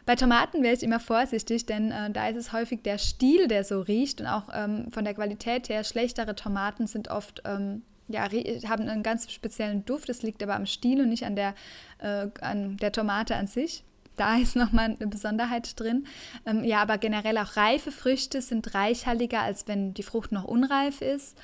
Bei 0.06 0.16
Tomaten 0.16 0.62
wäre 0.62 0.74
ich 0.74 0.82
immer 0.82 1.00
vorsichtig, 1.00 1.66
denn 1.66 1.90
äh, 1.90 2.10
da 2.10 2.28
ist 2.28 2.36
es 2.36 2.52
häufig 2.52 2.82
der 2.82 2.98
Stiel, 2.98 3.48
der 3.48 3.64
so 3.64 3.80
riecht 3.80 4.20
und 4.20 4.26
auch 4.26 4.48
ähm, 4.52 4.90
von 4.90 5.04
der 5.04 5.14
Qualität 5.14 5.68
her 5.68 5.84
schlechtere 5.84 6.34
Tomaten 6.34 6.86
sind 6.86 7.08
oft 7.08 7.42
ähm, 7.44 7.82
ja, 8.08 8.28
haben 8.68 8.86
einen 8.86 9.02
ganz 9.02 9.32
speziellen 9.32 9.86
Duft. 9.86 10.10
Das 10.10 10.22
liegt 10.22 10.42
aber 10.42 10.56
am 10.56 10.66
Stiel 10.66 11.00
und 11.00 11.08
nicht 11.08 11.24
an 11.24 11.36
der, 11.36 11.54
äh, 11.98 12.28
an 12.42 12.76
der 12.76 12.92
Tomate 12.92 13.34
an 13.34 13.46
sich 13.46 13.82
da 14.16 14.36
ist 14.42 14.56
nochmal 14.56 14.96
eine 14.98 15.06
Besonderheit 15.06 15.78
drin. 15.78 16.06
Ähm, 16.46 16.64
ja, 16.64 16.82
aber 16.82 16.98
generell 16.98 17.38
auch 17.38 17.56
reife 17.56 17.92
Früchte 17.92 18.42
sind 18.42 18.74
reichhaltiger, 18.74 19.40
als 19.40 19.66
wenn 19.68 19.94
die 19.94 20.02
Frucht 20.02 20.32
noch 20.32 20.44
unreif 20.44 21.00
ist. 21.00 21.36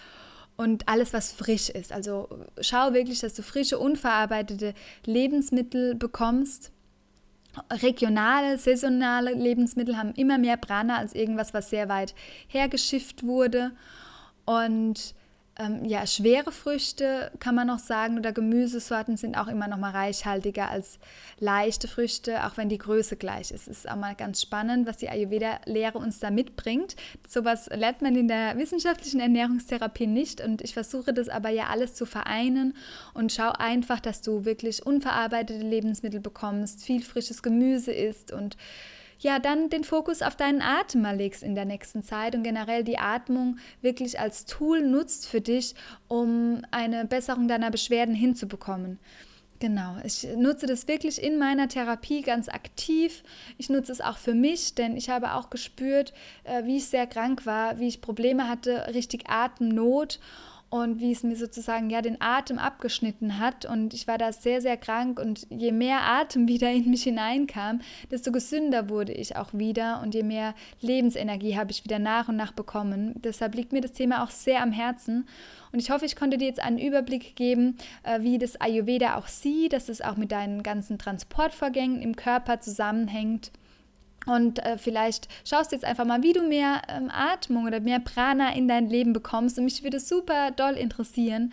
Und 0.56 0.88
alles, 0.88 1.14
was 1.14 1.32
frisch 1.32 1.70
ist. 1.70 1.90
Also 1.90 2.28
schau 2.60 2.92
wirklich, 2.92 3.20
dass 3.20 3.32
du 3.32 3.42
frische, 3.42 3.78
unverarbeitete 3.78 4.74
Lebensmittel 5.06 5.94
bekommst. 5.94 6.70
Regionale, 7.70 8.58
saisonale 8.58 9.32
Lebensmittel 9.32 9.96
haben 9.96 10.12
immer 10.14 10.38
mehr 10.38 10.56
Prana 10.56 10.98
als 10.98 11.14
irgendwas, 11.14 11.52
was 11.54 11.70
sehr 11.70 11.88
weit 11.88 12.14
hergeschifft 12.48 13.24
wurde. 13.24 13.72
Und 14.44 15.14
ähm, 15.60 15.84
ja, 15.84 16.06
schwere 16.06 16.52
Früchte 16.52 17.30
kann 17.38 17.54
man 17.54 17.66
noch 17.66 17.78
sagen 17.78 18.18
oder 18.18 18.32
Gemüsesorten 18.32 19.16
sind 19.16 19.36
auch 19.36 19.48
immer 19.48 19.68
noch 19.68 19.76
mal 19.76 19.90
reichhaltiger 19.90 20.70
als 20.70 20.98
leichte 21.38 21.86
Früchte, 21.86 22.46
auch 22.46 22.56
wenn 22.56 22.68
die 22.68 22.78
Größe 22.78 23.16
gleich 23.16 23.50
ist. 23.50 23.68
Es 23.68 23.78
ist 23.78 23.90
auch 23.90 23.96
mal 23.96 24.14
ganz 24.14 24.40
spannend, 24.40 24.86
was 24.86 24.96
die 24.96 25.10
Ayurveda-Lehre 25.10 25.98
uns 25.98 26.18
da 26.18 26.30
mitbringt. 26.30 26.96
Sowas 27.28 27.68
lernt 27.68 28.00
man 28.00 28.16
in 28.16 28.28
der 28.28 28.56
wissenschaftlichen 28.56 29.20
Ernährungstherapie 29.20 30.06
nicht 30.06 30.40
und 30.40 30.62
ich 30.62 30.72
versuche 30.72 31.12
das 31.12 31.28
aber 31.28 31.50
ja 31.50 31.66
alles 31.66 31.94
zu 31.94 32.06
vereinen 32.06 32.74
und 33.12 33.32
schau 33.32 33.50
einfach, 33.50 34.00
dass 34.00 34.22
du 34.22 34.44
wirklich 34.44 34.86
unverarbeitete 34.86 35.64
Lebensmittel 35.64 36.20
bekommst, 36.20 36.82
viel 36.82 37.02
frisches 37.02 37.42
Gemüse 37.42 37.92
isst 37.92 38.32
und 38.32 38.56
ja, 39.20 39.38
dann 39.38 39.68
den 39.68 39.84
Fokus 39.84 40.22
auf 40.22 40.34
deinen 40.34 40.62
Atem 40.62 41.02
mal 41.02 41.16
legst 41.16 41.42
in 41.42 41.54
der 41.54 41.66
nächsten 41.66 42.02
Zeit 42.02 42.34
und 42.34 42.42
generell 42.42 42.84
die 42.84 42.98
Atmung 42.98 43.58
wirklich 43.82 44.18
als 44.18 44.46
Tool 44.46 44.80
nutzt 44.82 45.28
für 45.28 45.40
dich, 45.40 45.74
um 46.08 46.62
eine 46.70 47.04
Besserung 47.04 47.46
deiner 47.46 47.70
Beschwerden 47.70 48.14
hinzubekommen. 48.14 48.98
Genau, 49.60 49.96
ich 50.04 50.26
nutze 50.36 50.64
das 50.64 50.88
wirklich 50.88 51.22
in 51.22 51.38
meiner 51.38 51.68
Therapie 51.68 52.22
ganz 52.22 52.48
aktiv. 52.48 53.22
Ich 53.58 53.68
nutze 53.68 53.92
es 53.92 54.00
auch 54.00 54.16
für 54.16 54.32
mich, 54.32 54.74
denn 54.74 54.96
ich 54.96 55.10
habe 55.10 55.34
auch 55.34 55.50
gespürt, 55.50 56.14
äh, 56.44 56.64
wie 56.64 56.78
ich 56.78 56.86
sehr 56.86 57.06
krank 57.06 57.44
war, 57.44 57.78
wie 57.78 57.88
ich 57.88 58.00
Probleme 58.00 58.48
hatte, 58.48 58.86
richtig 58.94 59.28
Atemnot 59.28 60.18
und 60.70 61.00
wie 61.00 61.10
es 61.10 61.24
mir 61.24 61.34
sozusagen 61.34 61.90
ja 61.90 62.00
den 62.00 62.20
Atem 62.20 62.58
abgeschnitten 62.58 63.38
hat. 63.38 63.64
Und 63.64 63.92
ich 63.92 64.06
war 64.06 64.18
da 64.18 64.32
sehr, 64.32 64.60
sehr 64.62 64.76
krank 64.76 65.18
und 65.18 65.46
je 65.50 65.72
mehr 65.72 66.02
Atem 66.02 66.48
wieder 66.48 66.70
in 66.70 66.88
mich 66.88 67.02
hineinkam, 67.02 67.80
desto 68.10 68.30
gesünder 68.32 68.88
wurde 68.88 69.12
ich 69.12 69.36
auch 69.36 69.52
wieder 69.52 70.00
und 70.00 70.14
je 70.14 70.22
mehr 70.22 70.54
Lebensenergie 70.80 71.58
habe 71.58 71.72
ich 71.72 71.84
wieder 71.84 71.98
nach 71.98 72.28
und 72.28 72.36
nach 72.36 72.52
bekommen. 72.52 73.14
Deshalb 73.16 73.56
liegt 73.56 73.72
mir 73.72 73.80
das 73.80 73.92
Thema 73.92 74.22
auch 74.22 74.30
sehr 74.30 74.62
am 74.62 74.70
Herzen. 74.70 75.26
Und 75.72 75.80
ich 75.80 75.90
hoffe, 75.90 76.04
ich 76.04 76.16
konnte 76.16 76.38
dir 76.38 76.46
jetzt 76.46 76.62
einen 76.62 76.78
Überblick 76.78 77.34
geben, 77.36 77.76
äh, 78.04 78.20
wie 78.22 78.38
das 78.38 78.60
Ayurveda 78.60 79.16
auch 79.16 79.28
sieht, 79.28 79.72
dass 79.72 79.88
es 79.88 80.00
auch 80.00 80.16
mit 80.16 80.32
deinen 80.32 80.62
ganzen 80.62 80.98
Transportvorgängen 80.98 82.00
im 82.00 82.14
Körper 82.16 82.60
zusammenhängt. 82.60 83.50
Und 84.26 84.58
äh, 84.64 84.76
vielleicht 84.76 85.28
schaust 85.48 85.72
du 85.72 85.76
jetzt 85.76 85.84
einfach 85.84 86.04
mal, 86.04 86.22
wie 86.22 86.32
du 86.32 86.42
mehr 86.42 86.82
ähm, 86.88 87.10
Atmung 87.10 87.66
oder 87.66 87.80
mehr 87.80 88.00
Prana 88.00 88.54
in 88.54 88.68
dein 88.68 88.88
Leben 88.88 89.12
bekommst. 89.12 89.58
Und 89.58 89.64
mich 89.64 89.82
würde 89.82 89.98
super 89.98 90.50
doll 90.50 90.74
interessieren, 90.74 91.52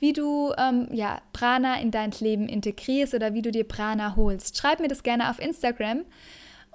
wie 0.00 0.12
du 0.12 0.52
ähm, 0.58 0.88
ja, 0.90 1.20
Prana 1.32 1.80
in 1.80 1.90
dein 1.90 2.10
Leben 2.18 2.48
integrierst 2.48 3.14
oder 3.14 3.34
wie 3.34 3.42
du 3.42 3.52
dir 3.52 3.64
Prana 3.64 4.16
holst. 4.16 4.56
Schreib 4.56 4.80
mir 4.80 4.88
das 4.88 5.02
gerne 5.02 5.30
auf 5.30 5.38
Instagram. 5.38 6.04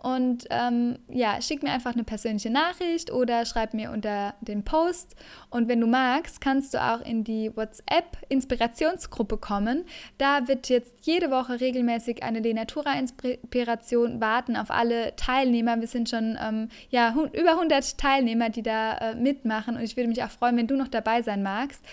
Und 0.06 0.46
ähm, 0.52 1.00
ja, 1.10 1.42
schick 1.42 1.64
mir 1.64 1.72
einfach 1.72 1.94
eine 1.94 2.04
persönliche 2.04 2.52
Nachricht 2.52 3.12
oder 3.12 3.44
schreib 3.44 3.74
mir 3.74 3.90
unter 3.90 4.36
den 4.40 4.64
Post. 4.64 5.16
Und 5.50 5.68
wenn 5.68 5.82
du 5.82 5.88
magst, 5.88 6.42
kannst 6.42 6.76
du 6.76 6.78
auch 6.78 7.02
in 7.02 7.24
die 7.24 7.52
WhatsApp-Inspirationsgruppe 7.58 9.38
kommen. 9.38 9.84
Da 10.20 10.48
wird 10.48 10.70
jetzt 10.70 10.94
jede 11.08 11.32
Woche 11.32 11.60
regelmäßig 11.60 12.22
eine 12.22 12.40
Lenatura-Inspiration 12.40 14.22
warten 14.22 14.58
auf 14.58 14.70
alle 14.70 15.16
Teilnehmer. 15.16 15.82
Wir 15.82 15.88
sind 15.88 16.08
schon 16.08 16.38
ähm, 16.40 16.70
ja, 16.92 17.16
über 17.34 17.54
100 17.54 17.98
Teilnehmer, 17.98 18.52
die 18.52 18.62
da 18.62 18.98
äh, 18.98 19.16
mitmachen. 19.16 19.76
Und 19.76 19.82
ich 19.82 19.98
würde 19.98 20.10
mich 20.10 20.22
auch 20.22 20.30
freuen, 20.30 20.56
wenn 20.56 20.68
du 20.68 20.76
noch 20.76 20.88
dabei 20.88 21.24
sein 21.24 21.42
magst. 21.42 21.84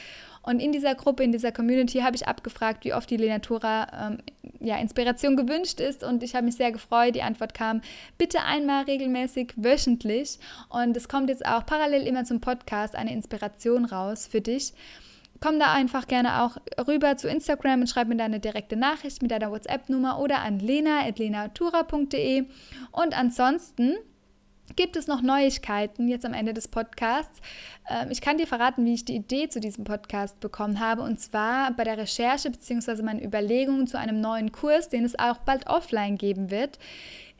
Und 0.42 0.60
in 0.60 0.72
dieser 0.72 0.94
Gruppe, 0.94 1.22
in 1.22 1.32
dieser 1.32 1.52
Community 1.52 2.00
habe 2.00 2.16
ich 2.16 2.26
abgefragt, 2.26 2.84
wie 2.84 2.94
oft 2.94 3.08
die 3.08 3.16
Lenatura 3.16 4.08
ähm, 4.08 4.18
ja, 4.60 4.76
Inspiration 4.76 5.36
gewünscht 5.36 5.80
ist. 5.80 6.02
Und 6.02 6.22
ich 6.22 6.34
habe 6.34 6.44
mich 6.44 6.56
sehr 6.56 6.72
gefreut. 6.72 7.14
Die 7.14 7.22
Antwort 7.22 7.54
kam, 7.54 7.80
bitte 8.18 8.42
einmal 8.42 8.84
regelmäßig 8.84 9.52
wöchentlich. 9.56 10.38
Und 10.68 10.96
es 10.96 11.08
kommt 11.08 11.28
jetzt 11.28 11.46
auch 11.46 11.64
parallel 11.64 12.06
immer 12.06 12.24
zum 12.24 12.40
Podcast 12.40 12.96
eine 12.96 13.12
Inspiration 13.12 13.84
raus 13.84 14.26
für 14.26 14.40
dich. 14.40 14.72
Komm 15.40 15.58
da 15.58 15.72
einfach 15.72 16.06
gerne 16.06 16.42
auch 16.42 16.56
rüber 16.86 17.16
zu 17.16 17.28
Instagram 17.28 17.80
und 17.80 17.88
schreib 17.88 18.06
mir 18.06 18.16
deine 18.16 18.38
direkte 18.38 18.76
Nachricht 18.76 19.22
mit 19.22 19.32
deiner 19.32 19.50
WhatsApp-Nummer 19.50 20.20
oder 20.20 20.40
an 20.40 20.60
lena.lenatura.de. 20.60 22.44
Und 22.92 23.18
ansonsten 23.18 23.96
gibt 24.76 24.96
es 24.96 25.06
noch 25.06 25.22
Neuigkeiten 25.22 26.08
jetzt 26.08 26.24
am 26.24 26.34
Ende 26.34 26.54
des 26.54 26.68
Podcasts. 26.68 27.40
Ähm, 27.88 28.10
ich 28.10 28.20
kann 28.20 28.38
dir 28.38 28.46
verraten, 28.46 28.84
wie 28.84 28.94
ich 28.94 29.04
die 29.04 29.16
Idee 29.16 29.48
zu 29.48 29.60
diesem 29.60 29.84
Podcast 29.84 30.40
bekommen 30.40 30.80
habe. 30.80 31.02
Und 31.02 31.20
zwar 31.20 31.72
bei 31.72 31.84
der 31.84 31.98
Recherche 31.98 32.50
bzw. 32.50 33.02
meinen 33.02 33.22
Überlegungen 33.22 33.86
zu 33.86 33.98
einem 33.98 34.20
neuen 34.20 34.52
Kurs, 34.52 34.88
den 34.88 35.04
es 35.04 35.18
auch 35.18 35.38
bald 35.38 35.66
offline 35.66 36.16
geben 36.16 36.50
wird. 36.50 36.78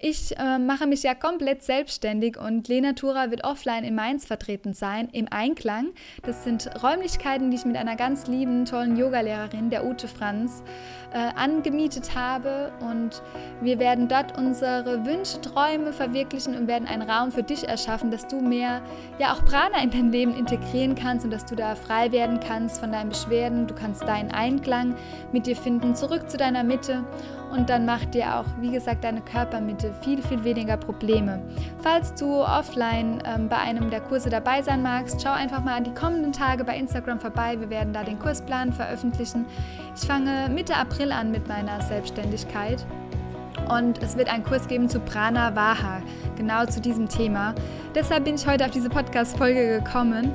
Ich 0.05 0.37
äh, 0.37 0.59
mache 0.59 0.89
mich 0.89 1.05
ja 1.05 1.15
komplett 1.15 1.63
selbstständig 1.63 2.37
und 2.37 2.67
Lena 2.67 2.95
Tura 2.95 3.31
wird 3.31 3.45
offline 3.45 3.85
in 3.85 3.95
Mainz 3.95 4.27
vertreten 4.27 4.75
sein, 4.75 5.09
im 5.13 5.29
Einklang. 5.31 5.91
Das 6.25 6.43
sind 6.43 6.69
Räumlichkeiten, 6.83 7.53
die 7.53 7.57
ich 7.59 7.65
mit 7.65 7.77
einer 7.77 7.95
ganz 7.95 8.27
lieben, 8.27 8.65
tollen 8.65 8.97
Yogalehrerin, 8.97 9.71
der 9.71 9.87
Ute 9.87 10.09
Franz, 10.09 10.65
äh, 11.13 11.19
angemietet 11.37 12.17
habe. 12.17 12.73
Und 12.81 13.23
wir 13.61 13.79
werden 13.79 14.09
dort 14.09 14.37
unsere 14.37 15.07
Wünsche, 15.07 15.41
Träume 15.41 15.93
verwirklichen 15.93 16.57
und 16.57 16.67
werden 16.67 16.89
einen 16.89 17.09
Raum 17.09 17.31
für 17.31 17.45
dich 17.45 17.69
erschaffen, 17.69 18.11
dass 18.11 18.27
du 18.27 18.41
mehr, 18.41 18.83
ja 19.21 19.33
auch 19.33 19.45
Prana 19.45 19.85
in 19.85 19.91
dein 19.91 20.11
Leben 20.11 20.35
integrieren 20.35 20.97
kannst 20.97 21.25
und 21.25 21.31
dass 21.31 21.45
du 21.45 21.55
da 21.55 21.77
frei 21.77 22.11
werden 22.11 22.41
kannst 22.41 22.81
von 22.81 22.91
deinen 22.91 23.11
Beschwerden. 23.11 23.69
Du 23.69 23.75
kannst 23.77 24.03
deinen 24.03 24.33
Einklang 24.33 24.97
mit 25.31 25.47
dir 25.47 25.55
finden, 25.55 25.95
zurück 25.95 26.29
zu 26.29 26.37
deiner 26.37 26.65
Mitte 26.65 27.05
und 27.53 27.69
dann 27.69 27.85
macht 27.85 28.15
dir 28.15 28.37
auch, 28.37 28.47
wie 28.61 28.71
gesagt, 28.71 29.05
deine 29.05 29.21
Körpermitte 29.21 29.93
viel, 30.03 30.23
viel 30.23 30.43
weniger 30.43 30.77
Probleme. 30.79 31.43
Falls 31.83 32.15
du 32.15 32.43
offline 32.43 33.23
ähm, 33.27 33.49
bei 33.49 33.59
einem 33.59 33.91
der 33.91 34.01
Kurse 34.01 34.31
dabei 34.31 34.63
sein 34.63 34.83
magst, 34.83 35.23
schau 35.23 35.33
einfach 35.33 35.63
mal 35.63 35.77
an 35.77 35.85
die 35.85 35.93
kommenden 35.95 36.33
Tage 36.33 36.65
bei 36.65 36.77
Instagram 36.77 37.21
vorbei. 37.21 37.61
Wir 37.61 37.69
werden 37.69 37.93
da 37.93 38.03
den 38.05 38.19
Kursplan 38.19 38.73
veröffentlichen. 38.73 39.45
Ich 39.95 40.07
fange 40.07 40.49
Mitte 40.49 40.77
April 40.77 41.13
an 41.13 41.31
mit 41.31 41.47
meiner 41.47 41.81
Selbstständigkeit. 41.83 42.85
Und 43.69 44.03
es 44.03 44.17
wird 44.17 44.33
einen 44.33 44.45
Kurs 44.45 44.67
geben 44.67 44.89
zu 44.89 44.99
Prana 45.01 45.55
Vaha, 45.55 46.03
genau 46.37 46.65
zu 46.67 46.81
diesem 46.81 47.09
Thema. 47.09 47.55
Deshalb 47.95 48.25
bin 48.25 48.35
ich 48.35 48.47
heute 48.47 48.65
auf 48.65 48.71
diese 48.71 48.89
Podcast-Folge 48.89 49.79
gekommen 49.79 50.33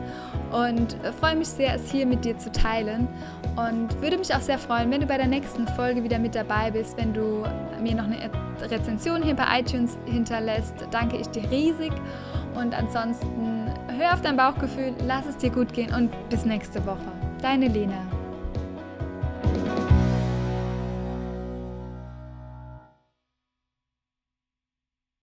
und 0.51 0.98
freue 1.20 1.36
mich 1.36 1.48
sehr, 1.48 1.75
es 1.75 1.89
hier 1.92 2.06
mit 2.06 2.25
dir 2.25 2.38
zu 2.38 2.51
teilen. 2.51 3.08
Und 3.56 4.01
würde 4.01 4.18
mich 4.18 4.34
auch 4.34 4.42
sehr 4.42 4.60
freuen, 4.60 4.92
wenn 4.92 5.01
du 5.01 5.08
bei 5.08 5.18
der 5.18 5.27
nächsten 5.27 5.68
Folge 5.70 6.04
wieder 6.04 6.20
mit 6.20 6.36
dabei 6.36 6.72
bist, 6.72 6.98
wenn 6.98 7.13
du 7.13 7.44
mir 7.82 7.96
noch 7.96 8.06
eine 8.06 8.30
Rezension 8.62 9.24
hier 9.24 9.36
bei 9.36 9.60
iTunes 9.60 9.98
hinterlässt. 10.06 10.74
Danke 10.92 11.18
ich 11.18 11.27
dir 11.27 11.50
riesig. 11.50 11.92
Und 12.56 12.74
ansonsten 12.74 13.72
hör 13.98 14.13
auf 14.13 14.22
dein 14.22 14.38
Bauchgefühl, 14.38 14.94
lass 15.06 15.25
es 15.27 15.38
dir 15.38 15.50
gut 15.50 15.74
gehen 15.74 15.94
und 15.94 16.12
bis 16.30 16.46
nächste 16.46 16.86
Woche. 16.86 17.12
Deine 17.42 17.68
Lena. 17.68 18.16